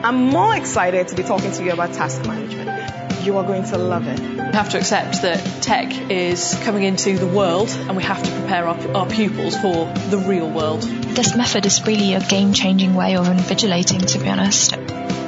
I'm 0.00 0.26
more 0.26 0.54
excited 0.54 1.08
to 1.08 1.16
be 1.16 1.24
talking 1.24 1.50
to 1.50 1.64
you 1.64 1.72
about 1.72 1.92
task 1.92 2.24
management. 2.24 3.24
You 3.24 3.36
are 3.36 3.44
going 3.44 3.64
to 3.64 3.78
love 3.78 4.06
it. 4.06 4.20
We 4.20 4.54
have 4.54 4.68
to 4.70 4.78
accept 4.78 5.22
that 5.22 5.38
tech 5.60 5.92
is 6.08 6.56
coming 6.62 6.84
into 6.84 7.18
the 7.18 7.26
world 7.26 7.68
and 7.68 7.96
we 7.96 8.04
have 8.04 8.22
to 8.22 8.30
prepare 8.30 8.68
our, 8.68 8.96
our 8.96 9.06
pupils 9.06 9.56
for 9.56 9.92
the 10.10 10.18
real 10.24 10.48
world. 10.48 10.82
This 10.82 11.34
method 11.34 11.66
is 11.66 11.84
really 11.84 12.14
a 12.14 12.20
game 12.20 12.52
changing 12.52 12.94
way 12.94 13.16
of 13.16 13.26
invigilating, 13.26 14.06
to 14.12 14.20
be 14.20 14.28
honest. 14.28 14.76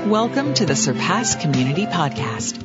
Welcome 0.06 0.54
to 0.54 0.64
the 0.64 0.76
Surpass 0.76 1.34
Community 1.34 1.86
Podcast. 1.86 2.64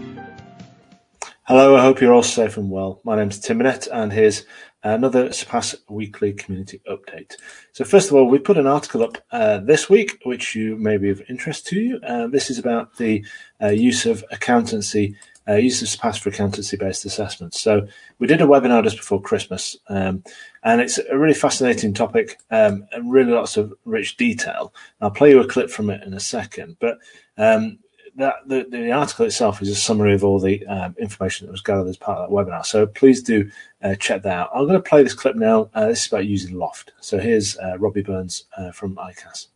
Hello, 1.41 1.75
I 1.75 1.81
hope 1.81 2.01
you're 2.01 2.13
all 2.13 2.23
safe 2.23 2.57
and 2.57 2.69
well. 2.69 3.01
My 3.03 3.15
name's 3.15 3.39
Tim 3.39 3.57
Minette, 3.57 3.87
and 3.91 4.13
here's 4.13 4.45
another 4.93 5.33
Surpass 5.33 5.75
Weekly 5.89 6.33
Community 6.33 6.79
Update. 6.87 7.33
So, 7.73 7.83
first 7.83 8.09
of 8.09 8.15
all, 8.15 8.27
we 8.27 8.39
put 8.39 8.57
an 8.57 8.67
article 8.67 9.03
up 9.03 9.17
uh, 9.31 9.57
this 9.57 9.89
week, 9.89 10.19
which 10.23 10.55
you 10.55 10.75
may 10.77 10.97
be 10.97 11.09
of 11.09 11.21
interest 11.27 11.65
to 11.67 11.79
you. 11.79 11.99
Uh, 12.07 12.27
this 12.27 12.49
is 12.49 12.59
about 12.59 12.95
the 12.97 13.25
uh, 13.61 13.69
use 13.69 14.05
of 14.05 14.23
accountancy, 14.31 15.15
uh, 15.47 15.55
use 15.55 15.81
of 15.81 15.89
Surpass 15.89 16.19
for 16.19 16.29
accountancy-based 16.29 17.03
assessments. 17.03 17.59
So, 17.59 17.87
we 18.19 18.27
did 18.27 18.41
a 18.41 18.45
webinar 18.45 18.83
just 18.83 18.97
before 18.97 19.21
Christmas, 19.21 19.75
um, 19.89 20.23
and 20.63 20.79
it's 20.81 20.99
a 20.99 21.17
really 21.17 21.33
fascinating 21.33 21.93
topic 21.93 22.39
um, 22.51 22.87
and 22.91 23.11
really 23.11 23.31
lots 23.31 23.57
of 23.57 23.73
rich 23.85 24.17
detail. 24.17 24.71
I'll 25.01 25.11
play 25.11 25.31
you 25.31 25.39
a 25.39 25.47
clip 25.47 25.71
from 25.71 25.89
it 25.89 26.03
in 26.03 26.13
a 26.13 26.19
second, 26.19 26.77
but 26.79 26.99
um, 27.37 27.79
that 28.15 28.35
the, 28.47 28.65
the 28.69 28.91
article 28.91 29.25
itself 29.25 29.61
is 29.61 29.69
a 29.69 29.75
summary 29.75 30.13
of 30.13 30.23
all 30.23 30.39
the 30.39 30.65
um, 30.67 30.95
information 30.97 31.45
that 31.45 31.51
was 31.51 31.61
gathered 31.61 31.87
as 31.87 31.97
part 31.97 32.19
of 32.19 32.29
that 32.29 32.35
webinar. 32.35 32.65
So 32.65 32.85
please 32.85 33.21
do 33.21 33.49
uh, 33.83 33.95
check 33.95 34.23
that 34.23 34.37
out. 34.37 34.49
I'm 34.53 34.67
going 34.67 34.81
to 34.81 34.89
play 34.89 35.03
this 35.03 35.13
clip 35.13 35.35
now. 35.35 35.69
Uh, 35.73 35.87
this 35.87 36.01
is 36.01 36.07
about 36.07 36.25
using 36.25 36.55
Loft. 36.55 36.93
So 37.01 37.19
here's 37.19 37.57
uh, 37.57 37.77
Robbie 37.77 38.03
Burns 38.03 38.45
uh, 38.57 38.71
from 38.71 38.95
ICAS. 38.95 39.47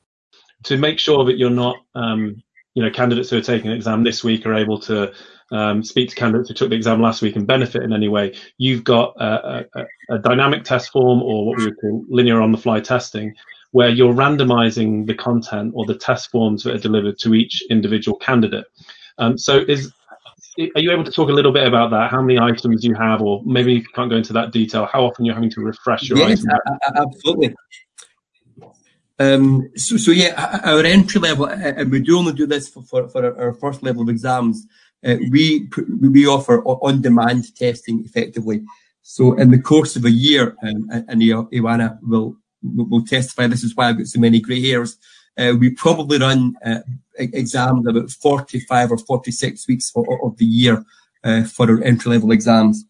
To 0.63 0.77
make 0.77 0.99
sure 0.99 1.23
that 1.23 1.37
you're 1.37 1.49
not, 1.49 1.77
um, 1.95 2.43
you 2.73 2.83
know, 2.83 2.91
candidates 2.91 3.29
who 3.29 3.37
are 3.37 3.41
taking 3.41 3.71
an 3.71 3.77
exam 3.77 4.03
this 4.03 4.23
week 4.23 4.45
are 4.45 4.55
able 4.55 4.79
to 4.81 5.13
um, 5.51 5.81
speak 5.83 6.09
to 6.09 6.15
candidates 6.15 6.49
who 6.49 6.55
took 6.55 6.69
the 6.69 6.75
exam 6.75 7.01
last 7.01 7.21
week 7.21 7.37
and 7.37 7.47
benefit 7.47 7.83
in 7.83 7.93
any 7.93 8.09
way. 8.09 8.35
You've 8.57 8.83
got 8.83 9.15
a, 9.19 9.65
a, 9.73 9.85
a 10.15 10.19
dynamic 10.19 10.65
test 10.65 10.91
form 10.91 11.23
or 11.23 11.47
what 11.47 11.57
we 11.57 11.65
would 11.65 11.79
call 11.79 12.05
linear 12.09 12.41
on 12.41 12.51
the 12.51 12.57
fly 12.57 12.81
testing 12.81 13.33
where 13.71 13.89
you're 13.89 14.13
randomizing 14.13 15.05
the 15.05 15.13
content 15.13 15.73
or 15.75 15.85
the 15.85 15.95
test 15.95 16.31
forms 16.31 16.63
that 16.63 16.75
are 16.75 16.79
delivered 16.79 17.19
to 17.19 17.33
each 17.33 17.63
individual 17.69 18.17
candidate. 18.17 18.65
Um, 19.17 19.37
so 19.37 19.59
is 19.67 19.91
are 20.75 20.81
you 20.81 20.91
able 20.91 21.03
to 21.03 21.11
talk 21.11 21.29
a 21.29 21.33
little 21.33 21.53
bit 21.53 21.67
about 21.67 21.91
that? 21.91 22.11
How 22.11 22.21
many 22.21 22.39
items 22.39 22.83
you 22.83 22.93
have, 22.95 23.21
or 23.21 23.41
maybe 23.45 23.77
if 23.77 23.83
you 23.83 23.89
can't 23.93 24.09
go 24.09 24.17
into 24.17 24.33
that 24.33 24.51
detail, 24.51 24.85
how 24.91 25.05
often 25.05 25.25
you're 25.25 25.35
having 25.35 25.51
to 25.51 25.61
refresh 25.61 26.09
your 26.09 26.17
yes, 26.17 26.43
absolutely. 26.95 27.55
Um, 29.19 29.69
so, 29.75 29.97
so 29.97 30.11
yeah, 30.11 30.61
our 30.63 30.83
entry 30.83 31.19
level, 31.19 31.45
and 31.45 31.91
we 31.91 31.99
do 32.01 32.17
only 32.17 32.33
do 32.33 32.45
this 32.45 32.69
for, 32.69 32.83
for, 32.83 33.07
for 33.09 33.39
our 33.39 33.53
first 33.53 33.83
level 33.83 34.01
of 34.01 34.09
exams. 34.09 34.65
Uh, 35.05 35.15
we 35.29 35.69
we 36.01 36.25
offer 36.25 36.61
on-demand 36.63 37.55
testing 37.55 38.03
effectively. 38.03 38.63
So, 39.01 39.33
in 39.33 39.51
the 39.51 39.61
course 39.61 39.95
of 39.95 40.05
a 40.05 40.11
year, 40.11 40.55
um, 40.63 40.89
and 40.91 41.21
Ioana 41.21 41.99
will 42.01 42.35
will 42.61 43.05
testify 43.05 43.47
this 43.47 43.63
is 43.63 43.75
why 43.75 43.89
I've 43.89 43.97
got 43.97 44.07
so 44.07 44.19
many 44.19 44.39
grey 44.39 44.61
hairs. 44.61 44.97
Uh, 45.37 45.53
we 45.57 45.69
probably 45.69 46.17
run 46.17 46.55
uh, 46.65 46.79
exams 47.17 47.87
about 47.87 48.09
45 48.09 48.91
or 48.91 48.97
46 48.97 49.67
weeks 49.67 49.91
of, 49.95 50.05
of 50.23 50.37
the 50.37 50.45
year 50.45 50.83
uh, 51.23 51.43
for 51.43 51.69
our 51.69 51.81
entry 51.83 52.11
level 52.11 52.31
exams. 52.31 52.83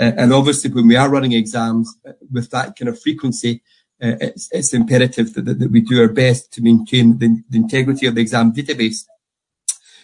Uh, 0.00 0.12
and 0.16 0.32
obviously, 0.32 0.70
when 0.70 0.88
we 0.88 0.96
are 0.96 1.08
running 1.08 1.32
exams 1.32 1.94
uh, 2.08 2.12
with 2.32 2.50
that 2.50 2.76
kind 2.76 2.88
of 2.88 3.00
frequency, 3.00 3.62
uh, 4.02 4.16
it's, 4.20 4.48
it's, 4.50 4.74
imperative 4.74 5.32
that, 5.34 5.44
that, 5.44 5.60
that, 5.60 5.70
we 5.70 5.80
do 5.80 6.00
our 6.00 6.08
best 6.08 6.52
to 6.52 6.62
maintain 6.62 7.18
the, 7.18 7.40
the 7.50 7.58
integrity 7.58 8.06
of 8.06 8.16
the 8.16 8.20
exam 8.20 8.52
database. 8.52 9.04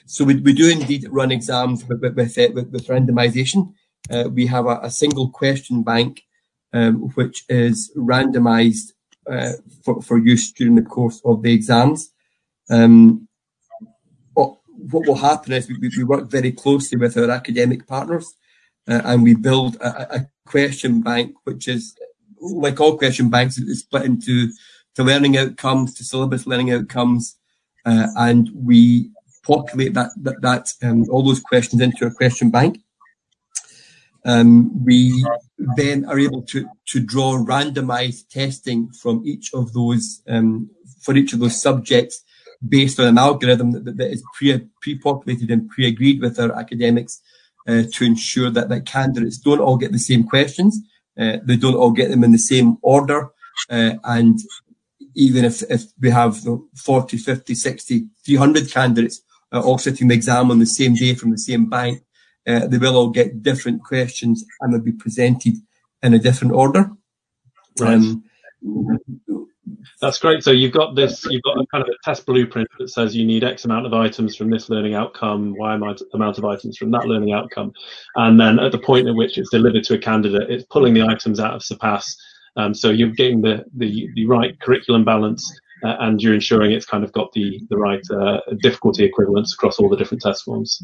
So 0.07 0.25
we, 0.25 0.37
we 0.37 0.53
do 0.53 0.71
indeed 0.71 1.09
run 1.11 1.33
exams 1.33 1.85
with, 1.85 2.01
with, 2.01 2.17
with, 2.17 2.71
with 2.71 2.87
randomization. 2.87 3.73
we 4.31 4.47
have 4.47 4.67
a, 4.67 4.79
a, 4.85 4.91
single 4.91 5.31
question 5.31 5.83
bank, 5.83 6.23
um, 6.73 7.11
which 7.15 7.45
is 7.49 7.91
randomized 7.97 8.93
uh, 9.31 9.53
for, 9.85 10.03
for 10.03 10.19
use 10.19 10.53
during 10.53 10.75
the 10.75 10.83
course 10.83 11.21
of 11.25 11.43
the 11.43 11.53
exams. 11.53 12.11
Um, 12.71 13.29
what 14.91 15.07
will 15.07 15.17
happen 15.17 15.53
is 15.53 15.69
we, 15.69 15.77
we, 15.97 16.05
work 16.05 16.31
very 16.31 16.53
closely 16.53 16.97
with 16.99 17.17
our 17.17 17.31
academic 17.31 17.87
partners 17.87 18.35
uh, 18.89 19.03
and 19.05 19.23
we 19.23 19.35
build 19.35 19.77
a, 19.77 20.17
a, 20.17 20.27
question 20.47 21.03
bank, 21.03 21.35
which 21.45 21.69
is 21.69 21.95
like 22.41 22.81
all 22.81 22.97
question 22.97 23.29
banks, 23.29 23.59
is 23.59 23.81
split 23.81 24.07
into 24.07 24.51
to 24.95 25.05
learning 25.05 25.37
outcomes, 25.37 25.93
to 25.93 26.05
syllabus 26.05 26.47
learning 26.47 26.73
outcomes, 26.73 27.37
uh, 27.85 28.07
and 28.17 28.49
we 28.55 29.11
populate 29.43 29.93
that 29.93 30.11
that, 30.17 30.41
that 30.41 30.73
um, 30.83 31.05
all 31.11 31.23
those 31.23 31.41
questions 31.41 31.83
into 31.83 32.07
a 32.07 32.11
question 32.11 32.51
bank. 32.51 32.79
Um, 34.25 34.85
we 34.85 35.23
then 35.77 36.05
are 36.05 36.19
able 36.19 36.43
to, 36.43 36.69
to 36.87 37.01
draw 37.01 37.37
randomized 37.37 38.29
testing 38.29 38.91
from 38.91 39.23
each 39.27 39.53
of 39.55 39.73
those, 39.73 40.23
um, 40.29 40.71
for 41.03 41.17
each 41.17 41.33
of 41.33 41.41
those 41.41 41.61
subjects 41.61 42.23
based 42.67 42.99
on 42.99 43.07
an 43.07 43.19
algorithm 43.19 43.73
that, 43.73 43.97
that 43.97 44.11
is 44.11 44.23
pre, 44.35 44.67
pre-populated 44.81 45.51
and 45.51 45.69
pre-agreed 45.69 46.21
with 46.21 46.39
our 46.39 46.53
academics 46.59 47.21
uh, 47.67 47.83
to 47.93 48.05
ensure 48.05 48.51
that, 48.51 48.69
that 48.69 48.87
candidates 48.87 49.39
don't 49.39 49.61
all 49.61 49.77
get 49.77 49.93
the 49.93 49.99
same 49.99 50.25
questions. 50.25 50.81
Uh, 51.19 51.39
they 51.43 51.57
don't 51.57 51.75
all 51.75 51.91
get 51.91 52.11
them 52.11 52.25
in 52.25 52.33
the 52.33 52.39
same 52.39 52.79
order. 52.83 53.31
Uh, 53.69 53.95
and 54.05 54.39
even 55.15 55.45
if, 55.45 55.63
if 55.71 55.85
we 56.01 56.11
have 56.11 56.39
40, 56.77 57.17
50, 57.17 57.55
60, 57.55 58.07
300 58.25 58.71
candidates 58.71 59.21
uh, 59.53 59.61
all 59.61 59.79
sitting 59.79 60.09
the 60.09 60.15
exam 60.15 60.51
on 60.51 60.59
the 60.59 60.67
same 60.67 60.95
day 60.95 61.15
from 61.15 61.31
the 61.31 61.39
same 61.39 61.69
bank, 61.69 62.03
uh, 62.49 62.67
they 62.67 62.79
will 62.79 62.97
all 62.97 63.11
get 63.11 63.43
different 63.43 63.85
questions 63.85 64.45
and 64.61 64.73
they'll 64.73 64.81
be 64.81 64.93
presented 64.93 65.55
in 66.03 66.15
a 66.15 66.19
different 66.19 66.55
order. 66.55 66.91
Right. 67.79 67.95
Um, 67.95 68.25
that's 70.01 70.19
great. 70.19 70.43
So 70.43 70.51
you've 70.51 70.73
got 70.73 70.95
this, 70.95 71.25
you've 71.29 71.43
got 71.43 71.59
a 71.59 71.67
kind 71.73 71.83
of 71.83 71.89
a 71.89 71.97
test 72.05 72.25
blueprint 72.25 72.69
that 72.79 72.89
says 72.89 73.17
you 73.17 73.27
need 73.27 73.45
X 73.45 73.65
amount 73.65 73.87
of 73.87 73.93
items 73.93 74.37
from 74.37 74.51
this 74.51 74.69
learning 74.69 74.95
outcome, 74.95 75.55
Y 75.59 75.75
amount 75.75 76.39
of 76.39 76.45
items 76.45 76.77
from 76.77 76.91
that 76.93 77.07
learning 77.07 77.33
outcome. 77.33 77.73
And 78.17 78.41
then 78.41 78.59
at 78.59 78.73
the 78.73 78.79
point 78.79 79.09
at 79.09 79.15
which 79.15 79.39
it's 79.39 79.51
delivered 79.51 79.85
to 79.85 79.95
a 79.95 79.99
candidate, 79.99 80.51
it's 80.51 80.65
pulling 80.65 80.95
the 80.95 81.03
items 81.03 81.41
out 81.41 81.55
of 81.55 81.63
Surpass. 81.63 82.17
Um, 82.57 82.75
so 82.75 82.91
you're 82.91 83.11
getting 83.11 83.43
the, 83.43 83.65
the, 83.77 84.09
the 84.15 84.27
right 84.27 84.59
curriculum 84.61 85.05
balance 85.05 85.45
uh, 85.85 85.97
and 86.01 86.21
you're 86.23 86.35
ensuring 86.35 86.73
it's 86.73 86.87
kind 86.87 87.05
of 87.05 87.13
got 87.13 87.33
the, 87.33 87.61
the 87.69 87.77
right 87.77 88.03
uh, 88.11 88.41
difficulty 88.63 89.05
equivalence 89.05 89.55
across 89.55 89.79
all 89.79 89.89
the 89.89 89.97
different 89.97 90.23
test 90.23 90.45
forms. 90.45 90.83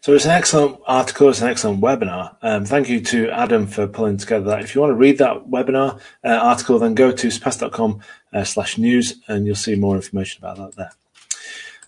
So 0.00 0.12
it's 0.14 0.24
an 0.24 0.30
excellent 0.30 0.78
article, 0.86 1.28
it's 1.30 1.40
an 1.40 1.48
excellent 1.48 1.80
webinar. 1.80 2.36
Um, 2.42 2.64
thank 2.64 2.88
you 2.88 3.00
to 3.00 3.30
Adam 3.30 3.66
for 3.66 3.88
pulling 3.88 4.18
together 4.18 4.44
that. 4.46 4.62
If 4.62 4.74
you 4.74 4.80
want 4.80 4.92
to 4.92 4.96
read 4.96 5.18
that 5.18 5.48
webinar 5.48 6.00
uh, 6.24 6.28
article, 6.28 6.78
then 6.78 6.94
go 6.94 7.10
to 7.10 7.30
surpass.com 7.30 8.00
uh, 8.32 8.44
slash 8.44 8.78
news 8.78 9.20
and 9.26 9.46
you'll 9.46 9.56
see 9.56 9.74
more 9.74 9.96
information 9.96 10.44
about 10.44 10.58
that 10.58 10.76
there. 10.76 10.92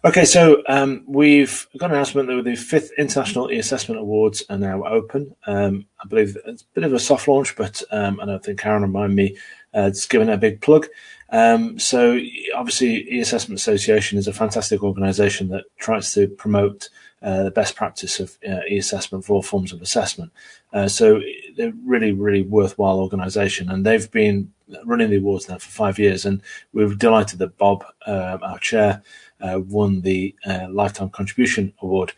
Okay, 0.04 0.24
so 0.24 0.62
um, 0.68 1.02
we've 1.08 1.66
got 1.76 1.90
an 1.90 1.96
announcement 1.96 2.28
that 2.28 2.44
the 2.44 2.54
fifth 2.54 2.92
International 2.98 3.50
E-Assessment 3.50 4.00
Awards 4.00 4.44
are 4.48 4.56
now 4.56 4.84
open. 4.84 5.34
Um, 5.46 5.86
I 6.02 6.06
believe 6.06 6.36
it's 6.46 6.62
a 6.62 6.66
bit 6.74 6.84
of 6.84 6.92
a 6.92 7.00
soft 7.00 7.26
launch, 7.26 7.56
but 7.56 7.82
um, 7.90 8.20
I 8.20 8.24
don't 8.26 8.44
think 8.44 8.60
Karen 8.60 8.82
remind 8.82 9.16
me 9.16 9.36
uh, 9.74 9.90
just 9.90 10.08
giving 10.08 10.28
it 10.28 10.34
a 10.34 10.38
big 10.38 10.60
plug. 10.60 10.86
Um, 11.30 11.80
so 11.80 12.18
obviously, 12.54 13.12
E-Assessment 13.12 13.58
Association 13.58 14.18
is 14.18 14.28
a 14.28 14.32
fantastic 14.32 14.84
organisation 14.84 15.48
that 15.48 15.64
tries 15.78 16.14
to 16.14 16.28
promote 16.28 16.90
uh, 17.22 17.42
the 17.42 17.50
best 17.50 17.74
practice 17.74 18.20
of 18.20 18.38
uh, 18.48 18.60
e-assessment 18.68 19.24
for 19.24 19.34
all 19.34 19.42
forms 19.42 19.72
of 19.72 19.82
assessment. 19.82 20.30
Uh, 20.72 20.86
so 20.86 21.20
they're 21.56 21.72
really, 21.84 22.12
really 22.12 22.42
worthwhile 22.42 23.00
organisation, 23.00 23.68
and 23.70 23.84
they've 23.84 24.10
been 24.10 24.52
running 24.84 25.10
the 25.10 25.16
awards 25.16 25.48
now 25.48 25.58
for 25.58 25.68
five 25.68 25.98
years. 25.98 26.24
And 26.24 26.42
we're 26.72 26.94
delighted 26.94 27.38
that 27.40 27.58
Bob, 27.58 27.84
uh, 28.06 28.38
our 28.42 28.58
chair, 28.58 29.02
uh, 29.40 29.60
won 29.60 30.00
the 30.02 30.34
lifetime 30.69 31.10
contribution 31.10 31.72
award 31.81 32.12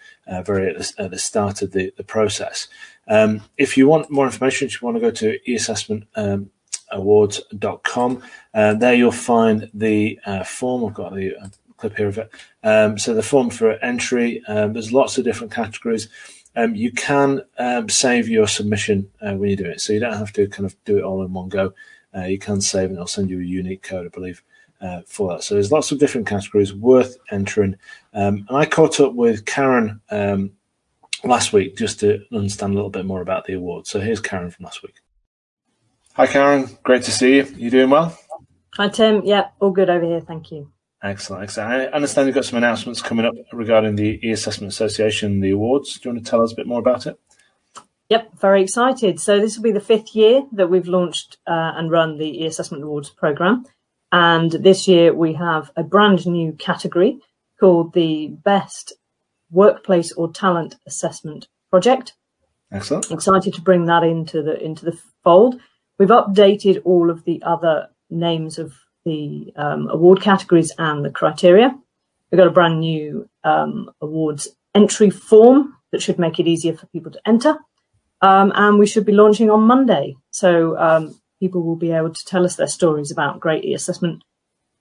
very 0.44 0.70
at 0.70 0.78
the, 0.78 0.94
at 0.98 1.10
the, 1.10 1.18
start 1.18 1.62
of 1.62 1.72
the, 1.72 1.92
the 1.96 2.04
process. 2.04 2.66
Um, 3.08 3.42
if 3.56 3.76
you 3.76 3.88
want 3.88 4.10
more 4.10 4.26
information, 4.26 4.66
if 4.66 4.80
you 4.80 4.86
want 4.86 4.96
to 4.96 5.00
go 5.00 5.10
to 5.10 5.50
e-assessment. 5.50 6.04
Um, 6.16 6.50
awards.com. 6.92 8.22
Uh, 8.52 8.74
there 8.74 8.94
you'll 8.94 9.12
find 9.12 9.70
the 9.72 10.18
uh, 10.26 10.44
form. 10.44 10.84
I've 10.84 10.94
got 10.94 11.14
the 11.14 11.34
clip 11.80 11.96
here 11.96 12.08
of 12.08 12.18
it. 12.18 12.30
Um, 12.62 12.98
so 12.98 13.14
the 13.14 13.22
form 13.22 13.50
for 13.50 13.72
entry, 13.84 14.42
um, 14.46 14.72
there's 14.74 14.92
lots 14.92 15.18
of 15.18 15.24
different 15.24 15.52
categories. 15.52 16.08
Um, 16.56 16.74
you 16.74 16.92
can 16.92 17.42
um, 17.58 17.88
save 17.88 18.28
your 18.28 18.48
submission 18.48 19.10
uh, 19.22 19.34
when 19.34 19.50
you 19.50 19.56
do 19.56 19.66
it, 19.66 19.80
so 19.80 19.92
you 19.92 20.00
don't 20.00 20.16
have 20.16 20.32
to 20.34 20.48
kind 20.48 20.66
of 20.66 20.76
do 20.84 20.98
it 20.98 21.04
all 21.04 21.22
in 21.24 21.32
one 21.32 21.48
go. 21.48 21.72
Uh, 22.14 22.24
you 22.24 22.38
can 22.38 22.60
save, 22.60 22.88
and 22.88 22.94
it'll 22.94 23.06
send 23.06 23.30
you 23.30 23.40
a 23.40 23.44
unique 23.44 23.82
code, 23.82 24.06
I 24.06 24.08
believe, 24.08 24.42
uh, 24.80 25.02
for 25.06 25.32
that. 25.32 25.44
So 25.44 25.54
there's 25.54 25.70
lots 25.70 25.92
of 25.92 25.98
different 25.98 26.26
categories 26.26 26.74
worth 26.74 27.16
entering. 27.30 27.76
Um, 28.12 28.46
and 28.48 28.56
I 28.56 28.66
caught 28.66 28.98
up 28.98 29.14
with 29.14 29.44
Karen 29.46 30.00
um, 30.10 30.52
last 31.22 31.52
week 31.52 31.76
just 31.76 32.00
to 32.00 32.24
understand 32.32 32.72
a 32.72 32.76
little 32.76 32.90
bit 32.90 33.06
more 33.06 33.20
about 33.20 33.44
the 33.44 33.54
award. 33.54 33.86
So 33.86 34.00
here's 34.00 34.20
Karen 34.20 34.50
from 34.50 34.64
last 34.64 34.82
week. 34.82 34.96
Hi, 36.14 36.26
Karen. 36.26 36.68
Great 36.82 37.04
to 37.04 37.12
see 37.12 37.36
you. 37.36 37.44
You 37.56 37.70
doing 37.70 37.90
well? 37.90 38.18
Hi, 38.74 38.88
Tim. 38.88 39.22
Yeah, 39.24 39.48
all 39.60 39.70
good 39.70 39.88
over 39.88 40.04
here. 40.04 40.20
Thank 40.20 40.50
you. 40.50 40.72
Excellent, 41.02 41.44
excellent. 41.44 41.70
I 41.70 41.86
understand 41.86 42.26
you've 42.26 42.34
got 42.34 42.44
some 42.44 42.58
announcements 42.58 43.00
coming 43.00 43.24
up 43.24 43.34
regarding 43.52 43.96
the 43.96 44.20
e-assessment 44.22 44.70
association, 44.70 45.40
the 45.40 45.50
awards. 45.50 45.98
Do 45.98 46.08
you 46.08 46.14
want 46.14 46.24
to 46.24 46.30
tell 46.30 46.42
us 46.42 46.52
a 46.52 46.56
bit 46.56 46.66
more 46.66 46.78
about 46.78 47.06
it? 47.06 47.18
Yep, 48.10 48.38
very 48.38 48.62
excited. 48.62 49.18
So 49.20 49.40
this 49.40 49.56
will 49.56 49.62
be 49.62 49.72
the 49.72 49.80
fifth 49.80 50.14
year 50.14 50.42
that 50.52 50.68
we've 50.68 50.88
launched 50.88 51.38
uh, 51.46 51.72
and 51.76 51.90
run 51.90 52.18
the 52.18 52.42
e-assessment 52.42 52.82
awards 52.82 53.08
program, 53.08 53.64
and 54.12 54.50
this 54.50 54.88
year 54.88 55.14
we 55.14 55.32
have 55.34 55.70
a 55.76 55.82
brand 55.84 56.26
new 56.26 56.52
category 56.52 57.20
called 57.58 57.94
the 57.94 58.28
Best 58.28 58.92
Workplace 59.50 60.12
or 60.12 60.30
Talent 60.30 60.76
Assessment 60.86 61.48
Project. 61.70 62.14
Excellent. 62.72 63.10
Excited 63.10 63.54
to 63.54 63.60
bring 63.60 63.86
that 63.86 64.02
into 64.02 64.42
the 64.42 64.62
into 64.62 64.84
the 64.84 64.98
fold. 65.24 65.60
We've 65.98 66.08
updated 66.08 66.82
all 66.84 67.10
of 67.10 67.24
the 67.24 67.42
other 67.44 67.88
names 68.10 68.58
of 68.58 68.74
the 69.04 69.52
um, 69.56 69.88
award 69.88 70.20
categories 70.20 70.72
and 70.78 71.04
the 71.04 71.10
criteria. 71.10 71.74
We've 72.30 72.38
got 72.38 72.46
a 72.46 72.52
brand 72.52 72.80
new 72.80 73.28
um, 73.44 73.90
awards 74.00 74.48
entry 74.74 75.10
form 75.10 75.76
that 75.92 76.02
should 76.02 76.18
make 76.18 76.38
it 76.38 76.46
easier 76.46 76.76
for 76.76 76.86
people 76.86 77.10
to 77.12 77.20
enter. 77.26 77.56
Um, 78.22 78.52
and 78.54 78.78
we 78.78 78.86
should 78.86 79.06
be 79.06 79.12
launching 79.12 79.50
on 79.50 79.62
Monday. 79.62 80.16
So 80.30 80.78
um, 80.78 81.20
people 81.40 81.62
will 81.62 81.76
be 81.76 81.92
able 81.92 82.12
to 82.12 82.24
tell 82.24 82.44
us 82.44 82.56
their 82.56 82.68
stories 82.68 83.10
about 83.10 83.40
great 83.40 83.64
e-assessment 83.64 84.22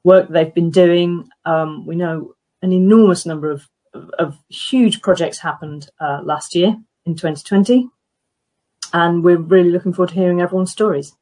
work 0.04 0.30
they've 0.30 0.54
been 0.54 0.72
doing. 0.72 1.30
Um, 1.46 1.86
we 1.86 1.96
know 1.96 2.34
an 2.62 2.74
enormous 2.74 3.26
number 3.26 3.50
of, 3.50 3.68
of, 3.94 4.10
of 4.20 4.38
huge 4.50 5.02
projects 5.02 5.40
happened 5.40 5.90
uh, 6.00 6.22
last 6.24 6.54
year 6.54 6.76
in 7.06 7.16
2020. 7.16 7.90
And 8.92 9.24
we're 9.24 9.38
really 9.38 9.72
looking 9.72 9.94
forward 9.94 10.10
to 10.10 10.16
hearing 10.16 10.42
everyone's 10.42 10.72
stories. 10.72 11.14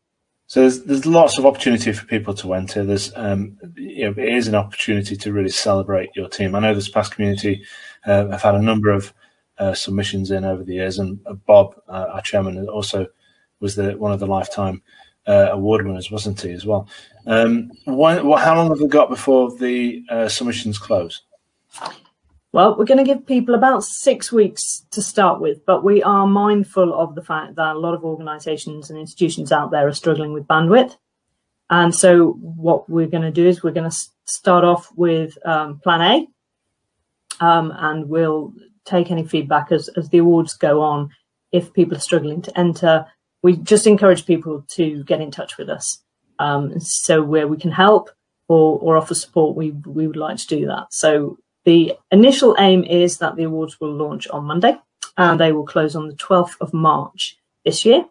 So 0.48 0.62
there's, 0.62 0.84
there's 0.84 1.06
lots 1.06 1.38
of 1.38 1.46
opportunity 1.46 1.92
for 1.92 2.06
people 2.06 2.34
to 2.36 2.54
enter. 2.54 2.86
There's, 2.86 3.12
um, 3.18 3.58
you 3.76 4.06
know, 4.06 4.12
it 4.12 4.34
is 4.34 4.48
an 4.48 4.56
opportunity 4.56 5.18
to 5.18 5.34
really 5.34 5.50
celebrate 5.50 6.16
your 6.16 6.30
team. 6.30 6.56
I 6.56 6.60
know 6.60 6.74
the 6.74 6.82
Surpass 6.82 7.10
community 7.10 7.64
uh, 8.06 8.28
have 8.30 8.42
had 8.42 8.56
a 8.56 8.62
number 8.62 8.90
of 8.90 9.14
uh, 9.58 9.74
submissions 9.74 10.32
in 10.32 10.46
over 10.46 10.64
the 10.64 10.76
years, 10.76 11.00
and 11.00 11.20
uh, 11.26 11.34
Bob, 11.34 11.76
uh, 11.90 12.08
our 12.14 12.22
chairman, 12.22 12.68
also 12.70 13.08
was 13.60 13.76
the 13.76 13.98
one 13.98 14.12
of 14.14 14.20
the 14.20 14.28
lifetime 14.28 14.82
uh, 15.28 15.50
award 15.52 15.86
winners, 15.86 16.12
wasn't 16.12 16.40
he, 16.40 16.52
as 16.52 16.66
well? 16.66 16.88
Um, 17.26 17.72
how 17.86 18.56
long 18.56 18.70
have 18.70 18.80
we 18.80 18.88
got 18.88 19.10
before 19.10 19.52
the 19.58 20.04
uh, 20.10 20.30
submissions 20.30 20.78
close? 20.78 21.24
Well, 22.58 22.76
we're 22.76 22.86
going 22.86 22.98
to 22.98 23.04
give 23.04 23.28
people 23.28 23.54
about 23.54 23.84
six 23.84 24.32
weeks 24.32 24.84
to 24.90 25.00
start 25.00 25.40
with, 25.40 25.64
but 25.68 25.84
we 25.84 26.02
are 26.02 26.26
mindful 26.26 26.92
of 26.92 27.14
the 27.14 27.22
fact 27.22 27.54
that 27.58 27.76
a 27.76 27.78
lot 27.78 27.94
of 27.94 28.04
organisations 28.04 28.90
and 28.90 28.98
institutions 28.98 29.52
out 29.52 29.70
there 29.70 29.88
are 29.88 29.94
struggling 29.94 30.34
with 30.34 30.48
bandwidth. 30.48 30.98
And 31.70 31.94
so, 31.94 32.32
what 32.32 32.90
we're 32.90 33.06
going 33.06 33.22
to 33.22 33.30
do 33.30 33.46
is 33.48 33.62
we're 33.62 33.70
going 33.80 33.92
to 33.92 33.98
start 34.26 34.64
off 34.64 34.92
with 34.96 35.38
um, 35.46 35.78
Plan 35.84 36.02
A, 37.40 37.46
um, 37.46 37.72
and 37.78 38.10
we'll 38.10 38.56
take 38.86 39.12
any 39.12 39.24
feedback 39.24 39.72
as, 39.72 39.88
as 39.90 40.10
the 40.10 40.18
awards 40.18 40.56
go 40.56 40.82
on. 40.82 41.12
If 41.52 41.74
people 41.74 41.96
are 41.96 42.00
struggling 42.00 42.42
to 42.42 42.60
enter, 42.60 43.06
we 43.44 43.58
just 43.58 43.86
encourage 43.86 44.26
people 44.26 44.66
to 44.70 45.04
get 45.04 45.22
in 45.22 45.30
touch 45.30 45.60
with 45.60 45.70
us. 45.70 46.02
Um, 46.40 46.80
so, 46.80 47.22
where 47.22 47.48
we 47.48 47.58
can 47.58 47.72
help 47.72 48.10
or, 48.48 48.80
or 48.80 48.98
offer 48.98 49.14
support, 49.14 49.56
we 49.56 49.74
we 49.86 50.08
would 50.08 50.18
like 50.18 50.38
to 50.38 50.48
do 50.48 50.66
that. 50.66 50.88
So 50.90 51.38
the 51.68 51.92
initial 52.12 52.56
aim 52.60 52.86
is 52.86 53.18
that 53.18 53.36
the 53.36 53.44
awards 53.44 53.78
will 53.82 53.94
launch 53.94 54.26
on 54.30 54.46
Monday 54.46 54.78
and 55.18 55.38
they 55.38 55.52
will 55.52 55.66
close 55.66 55.98
on 55.98 56.08
the 56.08 56.16
12th 56.16 56.56
of 56.62 56.74
March 56.74 57.38
this 57.66 57.84
year. 57.84 58.06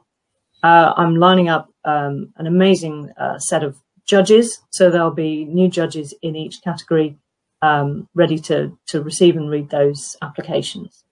Uh, 0.63 0.93
I'm 0.95 1.17
lining 1.17 1.49
up 1.49 1.73
um, 1.87 2.35
an 2.37 2.47
amazing 2.47 3.11
uh, 3.17 3.39
set 3.39 3.65
of 3.65 3.79
judges, 4.05 4.61
so 4.69 4.91
there'll 4.91 5.11
be 5.11 5.47
new 5.47 5.69
judges 5.69 6.13
in 6.21 6.37
each 6.37 6.63
category 6.63 7.17
um, 7.63 8.07
ready 8.13 8.39
to, 8.41 8.79
to 8.89 9.01
receive 9.01 9.39
and 9.39 9.49
read 9.49 9.71
those 9.71 10.19
applications. 10.21 11.05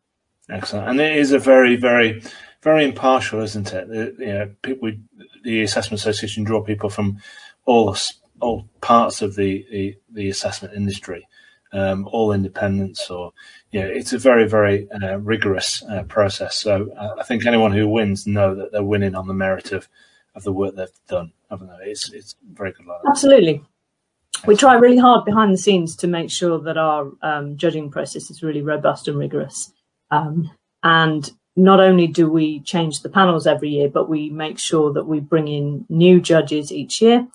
Excellent. 0.50 0.90
And 0.90 1.00
it 1.00 1.16
is 1.16 1.32
a 1.32 1.38
very, 1.38 1.76
very, 1.76 2.22
very 2.60 2.84
impartial, 2.84 3.40
isn't 3.40 3.72
it? 3.72 3.88
The, 3.88 4.14
you 4.18 4.32
know, 4.34 4.50
people, 4.60 4.92
the 5.44 5.62
Assessment 5.62 5.98
Association 5.98 6.44
draw 6.44 6.62
people 6.62 6.90
from 6.90 7.20
all 7.64 7.96
all 8.40 8.68
parts 8.82 9.22
of 9.22 9.36
the, 9.36 9.64
the, 9.70 9.96
the 10.12 10.28
assessment 10.28 10.74
industry 10.74 11.26
um, 11.74 12.08
all 12.10 12.32
independents 12.32 13.10
or 13.10 13.32
you 13.70 13.80
know, 13.80 13.86
it's 13.86 14.12
a 14.12 14.18
very 14.18 14.48
very 14.48 14.88
uh, 14.90 15.16
rigorous 15.16 15.82
uh, 15.84 16.04
process. 16.04 16.56
So 16.56 16.90
uh, 16.96 17.16
I 17.18 17.24
think 17.24 17.44
anyone 17.44 17.72
who 17.72 17.88
wins 17.88 18.26
know 18.26 18.54
that 18.54 18.72
they're 18.72 18.84
winning 18.84 19.14
on 19.14 19.26
the 19.26 19.34
merit 19.34 19.72
of, 19.72 19.88
of 20.34 20.44
the 20.44 20.52
work 20.52 20.76
they've 20.76 20.88
done, 21.08 21.32
haven't 21.50 21.68
they? 21.68 21.90
It's 21.90 22.10
it's 22.12 22.36
very 22.52 22.72
good. 22.72 22.86
Like 22.86 22.98
Absolutely. 23.08 23.62
We 24.46 24.56
try 24.56 24.74
really 24.74 24.98
hard 24.98 25.24
behind 25.24 25.52
the 25.52 25.58
scenes 25.58 25.96
to 25.96 26.06
make 26.06 26.30
sure 26.30 26.58
that 26.60 26.76
our 26.76 27.10
um, 27.22 27.56
judging 27.56 27.90
process 27.90 28.30
is 28.30 28.42
really 28.42 28.62
robust 28.62 29.08
and 29.08 29.18
rigorous. 29.18 29.72
Um, 30.10 30.50
and 30.82 31.30
not 31.56 31.80
only 31.80 32.06
do 32.06 32.28
we 32.28 32.60
change 32.60 33.00
the 33.00 33.08
panels 33.08 33.46
every 33.46 33.70
year, 33.70 33.88
but 33.88 34.08
we 34.08 34.28
make 34.28 34.58
sure 34.58 34.92
that 34.92 35.06
we 35.06 35.20
bring 35.20 35.48
in 35.48 35.86
new 35.88 36.20
judges 36.20 36.72
each 36.72 37.00
year. 37.00 37.26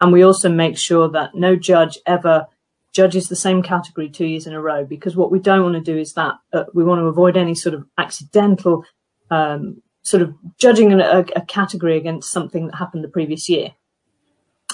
And 0.00 0.12
we 0.12 0.22
also 0.22 0.48
make 0.48 0.76
sure 0.76 1.08
that 1.10 1.34
no 1.34 1.56
judge 1.56 1.98
ever 2.06 2.48
judges 2.96 3.28
the 3.28 3.36
same 3.36 3.62
category 3.62 4.08
two 4.08 4.24
years 4.24 4.46
in 4.46 4.54
a 4.54 4.60
row 4.60 4.82
because 4.82 5.14
what 5.14 5.30
we 5.30 5.38
don't 5.38 5.62
want 5.62 5.74
to 5.74 5.92
do 5.92 5.98
is 5.98 6.14
that 6.14 6.32
uh, 6.54 6.64
we 6.72 6.82
want 6.82 6.98
to 6.98 7.04
avoid 7.04 7.36
any 7.36 7.54
sort 7.54 7.74
of 7.74 7.84
accidental 7.98 8.84
um, 9.30 9.82
sort 10.00 10.22
of 10.22 10.34
judging 10.56 10.98
a, 10.98 11.26
a, 11.36 11.44
category 11.44 11.98
against 11.98 12.32
something 12.32 12.66
that 12.66 12.76
happened 12.76 13.04
the 13.04 13.08
previous 13.08 13.50
year. 13.50 13.74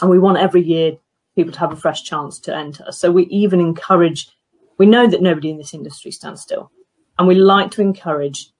And 0.00 0.08
we 0.08 0.20
want 0.20 0.38
every 0.38 0.62
year 0.62 0.92
people 1.34 1.52
to 1.52 1.58
have 1.58 1.72
a 1.72 1.76
fresh 1.76 2.04
chance 2.04 2.38
to 2.40 2.54
enter. 2.54 2.92
So 2.92 3.10
we 3.10 3.24
even 3.24 3.58
encourage, 3.58 4.28
we 4.78 4.86
know 4.86 5.08
that 5.08 5.20
nobody 5.20 5.50
in 5.50 5.58
this 5.58 5.74
industry 5.74 6.12
stands 6.12 6.42
still. 6.42 6.70
And 7.18 7.26
we 7.26 7.34
like 7.34 7.72
to 7.72 7.82
encourage 7.82 8.50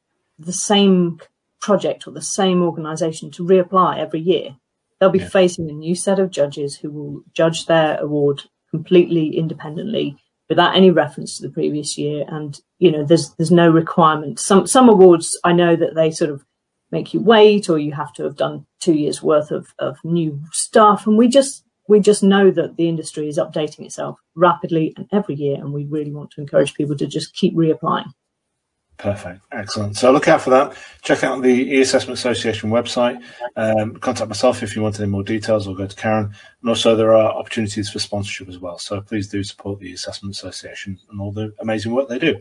the 0.40 0.52
same 0.52 1.20
project 1.60 2.08
or 2.08 2.10
the 2.10 2.20
same 2.20 2.62
organization 2.62 3.30
to 3.32 3.44
reapply 3.44 3.98
every 3.98 4.20
year. 4.20 4.56
They'll 4.98 5.10
be 5.10 5.20
yeah. 5.20 5.28
facing 5.28 5.70
a 5.70 5.72
new 5.72 5.94
set 5.94 6.18
of 6.18 6.30
judges 6.30 6.76
who 6.76 6.90
will 6.90 7.22
judge 7.32 7.66
their 7.66 8.00
award 8.00 8.42
completely 8.72 9.36
independently 9.36 10.16
without 10.48 10.76
any 10.76 10.90
reference 10.90 11.36
to 11.36 11.46
the 11.46 11.52
previous 11.52 11.96
year. 11.96 12.24
And, 12.28 12.58
you 12.78 12.90
know, 12.90 13.04
there's, 13.04 13.30
there's 13.34 13.50
no 13.50 13.70
requirement. 13.70 14.40
Some, 14.40 14.66
some 14.66 14.88
awards, 14.88 15.38
I 15.44 15.52
know 15.52 15.76
that 15.76 15.94
they 15.94 16.10
sort 16.10 16.30
of 16.30 16.44
make 16.90 17.14
you 17.14 17.20
wait 17.20 17.70
or 17.70 17.78
you 17.78 17.92
have 17.92 18.12
to 18.14 18.24
have 18.24 18.36
done 18.36 18.66
two 18.80 18.94
years 18.94 19.22
worth 19.22 19.50
of, 19.50 19.72
of 19.78 19.96
new 20.04 20.40
stuff. 20.52 21.06
And 21.06 21.16
we 21.16 21.28
just, 21.28 21.64
we 21.88 22.00
just 22.00 22.22
know 22.22 22.50
that 22.50 22.76
the 22.76 22.88
industry 22.88 23.28
is 23.28 23.38
updating 23.38 23.86
itself 23.86 24.18
rapidly 24.34 24.92
and 24.96 25.06
every 25.12 25.36
year. 25.36 25.56
And 25.56 25.72
we 25.72 25.86
really 25.86 26.12
want 26.12 26.30
to 26.32 26.40
encourage 26.40 26.74
people 26.74 26.96
to 26.96 27.06
just 27.06 27.34
keep 27.34 27.54
reapplying. 27.54 28.12
Perfect. 29.02 29.40
Excellent. 29.50 29.96
So 29.96 30.12
look 30.12 30.28
out 30.28 30.42
for 30.42 30.50
that. 30.50 30.76
Check 31.02 31.24
out 31.24 31.42
the 31.42 31.48
E-Assessment 31.48 32.16
Association 32.16 32.70
website. 32.70 33.20
Um, 33.56 33.96
contact 33.96 34.28
myself 34.28 34.62
if 34.62 34.76
you 34.76 34.82
want 34.82 35.00
any 35.00 35.08
more 35.08 35.24
details 35.24 35.66
or 35.66 35.74
go 35.74 35.88
to 35.88 35.96
Karen. 35.96 36.32
And 36.60 36.68
also 36.68 36.94
there 36.94 37.12
are 37.12 37.32
opportunities 37.32 37.90
for 37.90 37.98
sponsorship 37.98 38.48
as 38.48 38.60
well. 38.60 38.78
So 38.78 39.00
please 39.00 39.26
do 39.26 39.42
support 39.42 39.80
the 39.80 39.92
Assessment 39.92 40.36
Association 40.36 41.00
and 41.10 41.20
all 41.20 41.32
the 41.32 41.52
amazing 41.58 41.90
work 41.90 42.08
they 42.08 42.20
do. 42.20 42.40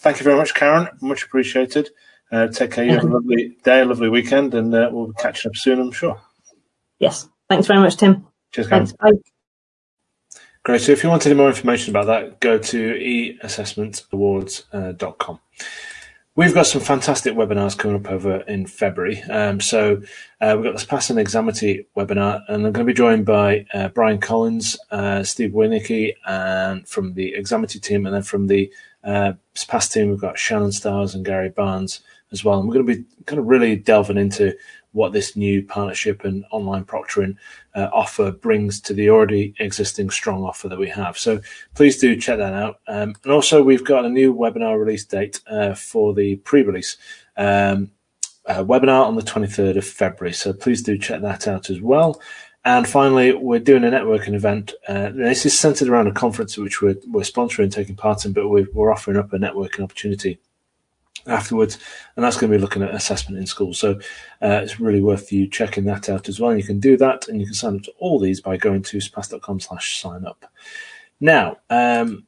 Thank 0.00 0.18
you 0.18 0.24
very 0.24 0.36
much, 0.36 0.52
Karen. 0.52 0.86
Much 1.00 1.24
appreciated. 1.24 1.88
Uh, 2.30 2.48
take 2.48 2.72
care. 2.72 2.84
You 2.84 2.92
have 2.92 3.04
a 3.04 3.08
lovely 3.08 3.56
day, 3.64 3.80
a 3.80 3.86
lovely 3.86 4.10
weekend, 4.10 4.52
and 4.52 4.74
uh, 4.74 4.90
we'll 4.92 5.14
catch 5.14 5.46
up 5.46 5.56
soon, 5.56 5.80
I'm 5.80 5.92
sure. 5.92 6.20
Yes. 6.98 7.26
Thanks 7.48 7.66
very 7.66 7.80
much, 7.80 7.96
Tim. 7.96 8.26
Cheers, 8.50 8.68
Karen. 8.68 8.84
Thanks. 8.84 8.98
Bye. 9.00 9.12
Great. 10.62 10.82
So 10.82 10.92
if 10.92 11.02
you 11.02 11.08
want 11.08 11.24
any 11.24 11.34
more 11.34 11.48
information 11.48 11.96
about 11.96 12.08
that, 12.08 12.40
go 12.40 12.58
to 12.58 13.38
eassessmentawards.com. 13.42 15.34
Uh, 15.34 15.38
We've 16.34 16.54
got 16.54 16.66
some 16.66 16.80
fantastic 16.80 17.34
webinars 17.34 17.76
coming 17.76 17.98
up 17.98 18.10
over 18.10 18.36
in 18.36 18.64
February. 18.64 19.20
Um, 19.24 19.60
so 19.60 20.00
uh, 20.40 20.56
we've 20.56 20.72
got 20.72 20.80
Surpass 20.80 21.10
and 21.10 21.18
Examity 21.18 21.84
webinar, 21.94 22.40
and 22.48 22.64
I'm 22.64 22.72
going 22.72 22.86
to 22.86 22.90
be 22.90 22.94
joined 22.94 23.26
by 23.26 23.66
uh, 23.74 23.88
Brian 23.88 24.18
Collins, 24.18 24.78
uh, 24.90 25.24
Steve 25.24 25.50
Winicky, 25.50 26.14
and 26.26 26.88
from 26.88 27.12
the 27.12 27.34
Examity 27.36 27.82
team, 27.82 28.06
and 28.06 28.14
then 28.14 28.22
from 28.22 28.46
the 28.46 28.72
uh, 29.04 29.34
Pass 29.68 29.90
team, 29.90 30.08
we've 30.08 30.22
got 30.22 30.38
Shannon 30.38 30.72
Stars 30.72 31.14
and 31.14 31.22
Gary 31.22 31.50
Barnes 31.50 32.00
as 32.32 32.42
well. 32.42 32.58
And 32.58 32.66
we're 32.66 32.76
going 32.76 32.86
to 32.86 32.94
be 32.96 33.04
kind 33.26 33.38
of 33.38 33.44
really 33.44 33.76
delving 33.76 34.16
into 34.16 34.56
what 34.92 35.12
this 35.12 35.36
new 35.36 35.62
partnership 35.62 36.24
and 36.24 36.44
online 36.50 36.84
proctoring 36.84 37.36
uh, 37.74 37.88
offer 37.92 38.30
brings 38.30 38.80
to 38.80 38.94
the 38.94 39.10
already 39.10 39.54
existing 39.58 40.10
strong 40.10 40.44
offer 40.44 40.68
that 40.68 40.78
we 40.78 40.88
have. 40.88 41.18
So 41.18 41.40
please 41.74 41.98
do 41.98 42.16
check 42.16 42.38
that 42.38 42.52
out. 42.52 42.80
Um, 42.86 43.14
and 43.24 43.32
also, 43.32 43.62
we've 43.62 43.84
got 43.84 44.04
a 44.04 44.10
new 44.10 44.34
webinar 44.34 44.78
release 44.78 45.04
date 45.04 45.40
uh, 45.46 45.74
for 45.74 46.14
the 46.14 46.36
pre-release 46.36 46.96
um, 47.36 47.90
uh, 48.46 48.62
webinar 48.64 49.06
on 49.06 49.16
the 49.16 49.22
23rd 49.22 49.76
of 49.78 49.86
February. 49.86 50.34
So 50.34 50.52
please 50.52 50.82
do 50.82 50.98
check 50.98 51.22
that 51.22 51.48
out 51.48 51.70
as 51.70 51.80
well. 51.80 52.20
And 52.64 52.88
finally, 52.88 53.32
we're 53.32 53.58
doing 53.58 53.82
a 53.82 53.88
networking 53.88 54.34
event. 54.34 54.72
Uh, 54.86 55.10
this 55.10 55.44
is 55.44 55.58
centered 55.58 55.88
around 55.88 56.06
a 56.06 56.12
conference 56.12 56.56
which 56.56 56.80
we're, 56.80 56.96
we're 57.08 57.22
sponsoring, 57.22 57.72
taking 57.72 57.96
part 57.96 58.24
in, 58.24 58.32
but 58.32 58.48
we're, 58.48 58.68
we're 58.72 58.92
offering 58.92 59.16
up 59.16 59.32
a 59.32 59.38
networking 59.38 59.82
opportunity 59.82 60.38
afterwards, 61.26 61.78
and 62.16 62.24
that's 62.24 62.36
going 62.36 62.50
to 62.50 62.56
be 62.56 62.60
looking 62.60 62.82
at 62.82 62.94
assessment 62.94 63.38
in 63.38 63.46
schools. 63.46 63.78
So 63.78 63.92
uh, 64.42 64.60
it's 64.62 64.80
really 64.80 65.00
worth 65.00 65.32
you 65.32 65.48
checking 65.48 65.84
that 65.84 66.08
out 66.08 66.28
as 66.28 66.40
well. 66.40 66.50
And 66.50 66.60
you 66.60 66.66
can 66.66 66.80
do 66.80 66.96
that, 66.96 67.28
and 67.28 67.40
you 67.40 67.46
can 67.46 67.54
sign 67.54 67.76
up 67.76 67.82
to 67.82 67.92
all 67.98 68.18
these 68.18 68.40
by 68.40 68.56
going 68.56 68.82
to 68.82 69.00
surpass.com 69.00 69.60
slash 69.60 70.00
sign 70.00 70.24
up. 70.26 70.44
Now, 71.20 71.58
um, 71.70 72.26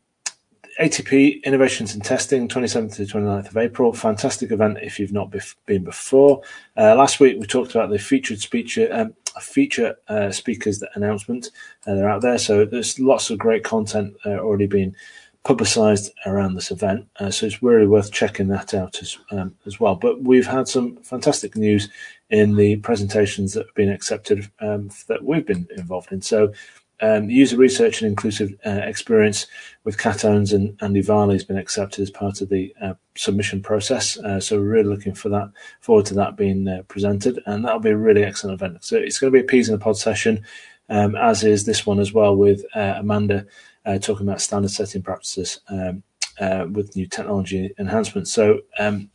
ATP 0.80 1.42
Innovations 1.44 1.94
in 1.94 2.00
Testing, 2.00 2.48
27th 2.48 2.96
to 2.96 3.02
29th 3.02 3.48
of 3.48 3.56
April. 3.56 3.92
Fantastic 3.92 4.50
event 4.50 4.78
if 4.82 4.98
you've 4.98 5.12
not 5.12 5.30
bef- 5.30 5.54
been 5.66 5.84
before. 5.84 6.42
Uh, 6.76 6.94
last 6.96 7.20
week 7.20 7.36
we 7.38 7.46
talked 7.46 7.74
about 7.74 7.90
the 7.90 7.98
featured 7.98 8.40
speaker, 8.40 8.88
um, 8.90 9.14
feature 9.40 9.96
uh, 10.08 10.30
speakers 10.30 10.82
announcement. 10.94 11.50
Uh, 11.86 11.94
they're 11.94 12.08
out 12.08 12.22
there, 12.22 12.38
so 12.38 12.64
there's 12.64 12.98
lots 12.98 13.30
of 13.30 13.38
great 13.38 13.62
content 13.62 14.14
uh, 14.26 14.30
already 14.30 14.66
being 14.66 14.96
publicised 15.44 16.10
around 16.24 16.54
this 16.54 16.70
event. 16.70 17.06
Uh, 17.20 17.30
so 17.30 17.46
it's 17.46 17.62
really 17.62 17.86
worth 17.86 18.10
checking 18.10 18.48
that 18.48 18.74
out 18.74 19.00
as 19.02 19.18
um, 19.30 19.54
as 19.66 19.78
well. 19.78 19.94
But 19.94 20.22
we've 20.22 20.46
had 20.46 20.68
some 20.68 20.96
fantastic 20.96 21.54
news 21.56 21.88
in 22.30 22.56
the 22.56 22.76
presentations 22.76 23.52
that 23.52 23.66
have 23.66 23.74
been 23.74 23.90
accepted 23.92 24.50
um, 24.60 24.90
that 25.08 25.22
we've 25.22 25.46
been 25.46 25.68
involved 25.76 26.12
in. 26.12 26.22
So 26.22 26.52
um, 27.00 27.28
user 27.28 27.56
research 27.56 28.00
and 28.00 28.08
inclusive 28.08 28.54
uh, 28.64 28.80
experience 28.84 29.46
with 29.84 29.98
katones 29.98 30.52
and 30.52 30.78
Andy 30.80 31.02
Varley 31.02 31.34
has 31.34 31.44
been 31.44 31.58
accepted 31.58 32.02
as 32.02 32.10
part 32.10 32.40
of 32.40 32.48
the 32.48 32.74
uh, 32.80 32.94
submission 33.16 33.62
process. 33.62 34.16
Uh, 34.18 34.40
so 34.40 34.56
we're 34.56 34.64
really 34.64 34.88
looking 34.88 35.14
for 35.14 35.28
that, 35.28 35.50
forward 35.80 36.06
to 36.06 36.14
that 36.14 36.36
being 36.36 36.66
uh, 36.66 36.82
presented, 36.88 37.40
and 37.46 37.64
that'll 37.64 37.80
be 37.80 37.90
a 37.90 37.96
really 37.96 38.24
excellent 38.24 38.54
event. 38.54 38.84
So 38.84 38.96
it's 38.96 39.18
going 39.18 39.32
to 39.32 39.38
be 39.38 39.44
a 39.44 39.46
peas 39.46 39.68
in 39.68 39.74
a 39.74 39.78
pod 39.78 39.98
session, 39.98 40.44
um, 40.88 41.16
as 41.16 41.44
is 41.44 41.66
this 41.66 41.84
one 41.84 42.00
as 42.00 42.12
well 42.12 42.36
with 42.36 42.64
uh, 42.74 42.94
Amanda 42.96 43.46
uh, 43.84 43.98
talking 43.98 44.26
about 44.26 44.40
standard 44.40 44.70
setting 44.70 45.02
practices. 45.02 45.60
Um, 45.68 46.02
uh, 46.40 46.66
with 46.72 46.96
new 46.96 47.06
technology 47.06 47.72
enhancements. 47.78 48.32
So 48.32 48.60
um, 48.78 49.10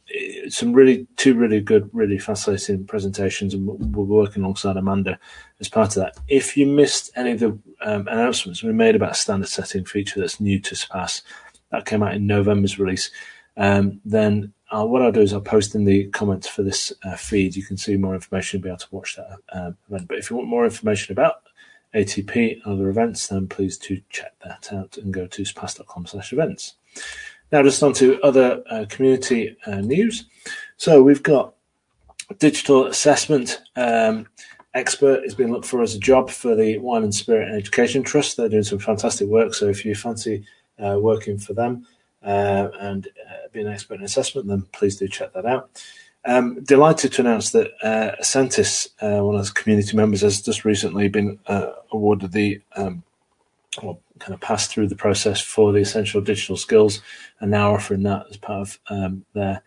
some 0.47 0.73
really 0.73 1.07
two 1.17 1.33
really 1.33 1.59
good, 1.59 1.89
really 1.91 2.17
fascinating 2.17 2.85
presentations, 2.85 3.53
and 3.53 3.67
we're 3.67 4.03
working 4.03 4.43
alongside 4.43 4.77
Amanda 4.77 5.19
as 5.59 5.67
part 5.67 5.97
of 5.97 6.03
that. 6.03 6.17
If 6.27 6.55
you 6.55 6.65
missed 6.65 7.11
any 7.15 7.31
of 7.31 7.39
the 7.39 7.59
um, 7.81 8.07
announcements 8.07 8.63
we 8.63 8.71
made 8.71 8.95
about 8.95 9.11
a 9.11 9.15
standard 9.15 9.49
setting 9.49 9.85
feature 9.85 10.19
that's 10.19 10.39
new 10.39 10.59
to 10.59 10.75
Surpass, 10.75 11.21
that 11.71 11.85
came 11.85 12.03
out 12.03 12.13
in 12.13 12.25
November's 12.25 12.79
release, 12.79 13.11
um, 13.57 13.99
then 14.05 14.53
uh, 14.71 14.85
what 14.85 15.01
I'll 15.01 15.11
do 15.11 15.21
is 15.21 15.33
I'll 15.33 15.41
post 15.41 15.75
in 15.75 15.83
the 15.83 16.05
comments 16.11 16.47
for 16.47 16.63
this 16.63 16.93
uh, 17.03 17.15
feed. 17.15 17.55
You 17.55 17.63
can 17.63 17.77
see 17.77 17.97
more 17.97 18.15
information 18.15 18.57
and 18.57 18.63
be 18.63 18.69
able 18.69 18.77
to 18.77 18.87
watch 18.91 19.17
that 19.17 19.39
um, 19.51 19.77
event. 19.89 20.07
But 20.07 20.19
if 20.19 20.29
you 20.29 20.37
want 20.37 20.47
more 20.47 20.63
information 20.63 21.11
about 21.11 21.41
ATP 21.93 22.63
and 22.63 22.73
other 22.73 22.89
events, 22.89 23.27
then 23.27 23.47
please 23.47 23.77
do 23.77 24.01
check 24.09 24.33
that 24.43 24.71
out 24.71 24.97
and 24.97 25.13
go 25.13 25.27
to 25.27 25.45
surpass.com 25.45 26.05
slash 26.05 26.33
events. 26.33 26.75
Now, 27.51 27.63
just 27.63 27.81
on 27.81 27.93
to 27.93 28.21
other 28.21 28.63
uh, 28.69 28.85
community 28.89 29.57
uh, 29.65 29.81
news. 29.81 30.25
So 30.77 31.01
we've 31.01 31.23
got 31.23 31.55
digital 32.37 32.85
assessment 32.85 33.61
um, 33.75 34.27
expert 34.73 35.23
is 35.23 35.33
being 35.33 35.51
looked 35.51 35.65
for 35.65 35.81
as 35.81 35.95
a 35.95 35.99
job 35.99 36.29
for 36.29 36.55
the 36.55 36.77
Wine 36.77 37.03
and 37.03 37.13
Spirit 37.13 37.47
and 37.49 37.57
Education 37.57 38.03
Trust. 38.03 38.37
They're 38.37 38.49
doing 38.49 38.63
some 38.63 38.79
fantastic 38.79 39.27
work. 39.27 39.53
So 39.53 39.67
if 39.67 39.83
you 39.83 39.95
fancy 39.95 40.45
uh, 40.77 40.97
working 40.99 41.37
for 41.37 41.53
them 41.53 41.87
uh, 42.23 42.69
and 42.79 43.07
uh, 43.07 43.47
being 43.51 43.67
an 43.67 43.73
expert 43.73 43.95
in 43.95 44.03
assessment, 44.03 44.47
then 44.47 44.67
please 44.71 44.97
do 44.97 45.07
check 45.07 45.33
that 45.33 45.45
out. 45.45 45.69
Um, 46.29 46.63
delighted 46.63 47.13
to 47.13 47.21
announce 47.21 47.49
that 47.53 47.71
uh, 47.81 48.15
Ascentis, 48.21 48.89
uh, 49.01 49.25
one 49.25 49.35
of 49.35 49.47
the 49.47 49.51
community 49.51 49.97
members, 49.97 50.21
has 50.21 50.43
just 50.43 50.63
recently 50.63 51.07
been 51.07 51.39
uh, 51.47 51.71
awarded 51.91 52.33
the 52.33 52.61
um, 52.75 53.01
or 53.81 53.97
kind 54.19 54.35
of 54.35 54.39
passed 54.39 54.69
through 54.69 54.89
the 54.89 54.95
process 54.95 55.41
for 55.41 55.71
the 55.71 55.79
essential 55.79 56.21
digital 56.21 56.55
skills 56.55 57.01
and 57.39 57.49
now 57.49 57.73
offering 57.73 58.03
that 58.03 58.27
as 58.29 58.37
part 58.37 58.61
of 58.61 58.79
um, 58.91 59.25
their 59.33 59.63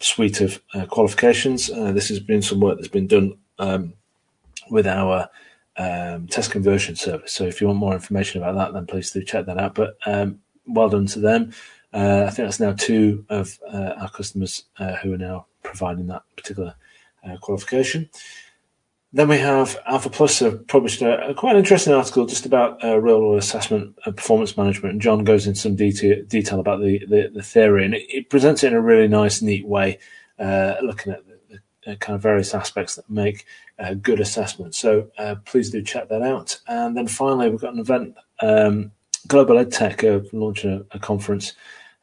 suite 0.00 0.40
of 0.40 0.60
uh, 0.74 0.84
qualifications. 0.86 1.70
Uh, 1.70 1.92
this 1.92 2.08
has 2.08 2.18
been 2.18 2.42
some 2.42 2.58
work 2.58 2.76
that's 2.76 2.88
been 2.88 3.06
done 3.06 3.38
um, 3.60 3.94
with 4.70 4.88
our 4.88 5.28
um, 5.76 6.26
test 6.26 6.50
conversion 6.50 6.96
service. 6.96 7.32
So 7.32 7.44
if 7.44 7.60
you 7.60 7.68
want 7.68 7.78
more 7.78 7.94
information 7.94 8.42
about 8.42 8.56
that, 8.56 8.74
then 8.74 8.86
please 8.86 9.12
do 9.12 9.22
check 9.22 9.46
that 9.46 9.58
out. 9.58 9.76
But 9.76 9.96
um, 10.06 10.40
well 10.66 10.88
done 10.88 11.06
to 11.06 11.20
them. 11.20 11.52
Uh, 11.92 12.24
I 12.26 12.30
think 12.30 12.48
that's 12.48 12.58
now 12.58 12.72
two 12.72 13.24
of 13.28 13.56
our 13.72 14.10
customers 14.10 14.64
who 15.00 15.12
are 15.12 15.18
now 15.18 15.46
providing 15.74 16.06
that 16.06 16.22
particular 16.36 16.74
uh, 17.26 17.36
qualification. 17.38 18.08
Then 19.12 19.28
we 19.28 19.38
have 19.38 19.78
Alpha 19.86 20.10
Plus 20.10 20.40
have 20.40 20.66
published 20.66 21.00
a, 21.00 21.28
a 21.28 21.34
quite 21.34 21.54
interesting 21.54 21.92
article 21.92 22.26
just 22.26 22.46
about 22.46 22.82
uh, 22.82 22.98
real 22.98 23.20
world 23.20 23.38
assessment 23.38 23.96
and 24.04 24.16
performance 24.16 24.56
management. 24.56 24.94
And 24.94 25.00
John 25.00 25.22
goes 25.22 25.46
into 25.46 25.60
some 25.60 25.76
detail, 25.76 26.24
detail 26.26 26.58
about 26.58 26.80
the, 26.80 26.98
the, 27.06 27.30
the 27.32 27.42
theory 27.42 27.84
and 27.84 27.94
it, 27.94 28.02
it, 28.08 28.28
presents 28.28 28.64
it 28.64 28.72
in 28.72 28.74
a 28.74 28.80
really 28.80 29.06
nice, 29.06 29.40
neat 29.40 29.68
way, 29.68 30.00
uh, 30.40 30.74
looking 30.82 31.12
at 31.12 31.24
the, 31.28 31.60
the, 31.86 31.96
kind 31.96 32.16
of 32.16 32.22
various 32.22 32.54
aspects 32.54 32.96
that 32.96 33.08
make 33.08 33.46
uh, 33.78 33.94
good 33.94 34.18
assessment. 34.18 34.74
So 34.74 35.10
uh, 35.16 35.36
please 35.44 35.70
do 35.70 35.80
check 35.80 36.08
that 36.08 36.22
out. 36.22 36.58
And 36.66 36.96
then 36.96 37.06
finally, 37.06 37.48
we've 37.50 37.60
got 37.60 37.74
an 37.74 37.80
event, 37.80 38.16
um, 38.40 38.90
Global 39.28 39.64
EdTech, 39.64 40.02
uh, 40.02 40.28
launching 40.32 40.72
a, 40.72 40.96
a 40.96 40.98
conference 40.98 41.52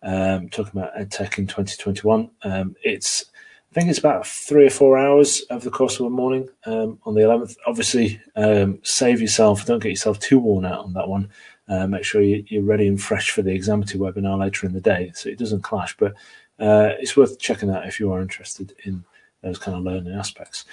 um, 0.02 0.48
talking 0.50 0.80
about 0.80 0.96
EdTech 0.96 1.38
in 1.38 1.48
2021. 1.48 2.30
Um, 2.44 2.76
it's 2.84 3.26
I 3.72 3.74
think 3.74 3.90
it's 3.90 4.00
about 4.00 4.28
three 4.28 4.68
or 4.68 4.70
four 4.70 4.98
hours 4.98 5.44
over 5.50 5.64
the 5.64 5.72
course 5.72 5.98
of 5.98 6.06
a 6.06 6.10
morning 6.10 6.50
um, 6.66 7.00
on 7.06 7.14
the 7.14 7.22
11th. 7.22 7.56
Obviously, 7.66 8.20
um, 8.36 8.80
save 8.84 9.22
yourself, 9.22 9.66
don't 9.66 9.82
get 9.82 9.90
yourself 9.90 10.20
too 10.20 10.40
worn 10.40 10.66
out 10.66 10.84
on 10.84 10.94
that 10.94 11.08
one. 11.08 11.30
Uh, 11.70 11.88
make 11.88 12.04
sure 12.04 12.22
you, 12.22 12.44
are 12.60 12.66
ready 12.66 12.86
and 12.86 13.02
fresh 13.02 13.32
for 13.32 13.42
the 13.42 13.58
Examity 13.58 13.96
webinar 13.96 14.38
later 14.38 14.66
in 14.66 14.74
the 14.74 14.82
day 14.82 15.14
so 15.16 15.30
it 15.30 15.40
doesn't 15.40 15.62
clash. 15.62 15.96
But 15.96 16.12
uh, 16.60 16.96
it's 17.00 17.16
worth 17.16 17.40
checking 17.40 17.70
out 17.70 17.88
if 17.88 17.98
you 17.98 18.12
are 18.12 18.22
interested 18.22 18.74
in 18.84 19.06
those 19.42 19.58
kind 19.58 19.78
of 19.78 19.84
learning 19.84 20.14
aspects. 20.16 20.66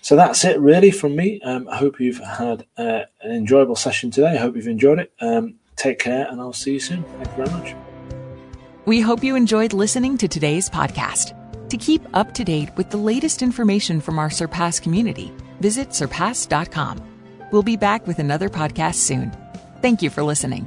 So 0.00 0.14
that's 0.14 0.44
it 0.44 0.60
really 0.60 0.92
from 0.92 1.16
me. 1.16 1.40
Um, 1.40 1.66
I 1.68 1.76
hope 1.76 1.98
you've 1.98 2.20
had 2.20 2.66
uh, 2.78 3.00
an 3.20 3.32
enjoyable 3.32 3.74
session 3.74 4.12
today. 4.12 4.34
I 4.34 4.36
hope 4.36 4.54
you've 4.54 4.68
enjoyed 4.68 5.00
it. 5.00 5.12
Um, 5.20 5.54
take 5.74 5.98
care 5.98 6.28
and 6.30 6.40
I'll 6.40 6.52
see 6.52 6.74
you 6.74 6.80
soon. 6.80 7.02
Thank 7.02 7.36
you 7.36 7.44
very 7.44 7.50
much. 7.50 7.74
We 8.86 9.00
hope 9.00 9.24
you 9.24 9.34
enjoyed 9.34 9.72
listening 9.72 10.18
to 10.18 10.28
today's 10.28 10.70
podcast. 10.70 11.40
To 11.70 11.76
keep 11.76 12.02
up 12.14 12.32
to 12.34 12.44
date 12.44 12.70
with 12.76 12.90
the 12.90 12.96
latest 12.96 13.42
information 13.42 14.00
from 14.00 14.18
our 14.18 14.30
Surpass 14.30 14.78
community, 14.78 15.32
visit 15.60 15.90
surpass.com. 15.90 17.02
We'll 17.50 17.62
be 17.62 17.76
back 17.76 18.06
with 18.06 18.18
another 18.18 18.48
podcast 18.48 18.96
soon. 18.96 19.32
Thank 19.80 20.02
you 20.02 20.10
for 20.10 20.22
listening. 20.22 20.66